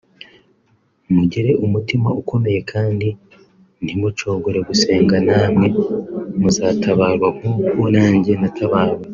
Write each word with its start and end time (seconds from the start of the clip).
mugire 1.13 1.51
umutima 1.65 2.07
ukomeye 2.21 2.59
kandi 2.71 3.07
ntimucogore 3.83 4.59
gusenga 4.67 5.15
namwe 5.27 5.67
muzatabarwa 6.39 7.27
nk’uko 7.37 7.79
nange 7.95 8.31
natabawe 8.41 8.99